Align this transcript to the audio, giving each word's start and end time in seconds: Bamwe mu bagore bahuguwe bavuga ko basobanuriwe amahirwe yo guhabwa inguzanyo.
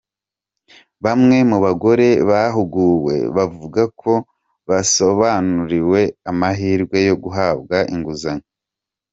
Bamwe 1.03 1.37
mu 1.49 1.57
bagore 1.65 2.07
bahuguwe 2.29 3.15
bavuga 3.35 3.81
ko 4.01 4.13
basobanuriwe 4.69 6.01
amahirwe 6.29 6.97
yo 7.07 7.15
guhabwa 7.23 7.77
inguzanyo. 7.95 8.47